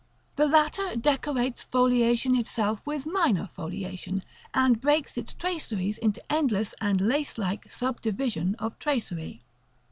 The 0.35 0.47
latter 0.47 0.95
decorates 0.95 1.61
foliation 1.65 2.35
itself 2.35 2.79
with 2.87 3.05
minor 3.05 3.51
foliation, 3.55 4.23
and 4.51 4.81
breaks 4.81 5.15
its 5.15 5.31
traceries 5.31 5.99
into 5.99 6.23
endless 6.27 6.73
and 6.81 6.99
lace 6.99 7.37
like 7.37 7.71
subdivision 7.71 8.55
of 8.55 8.79
tracery. 8.79 9.43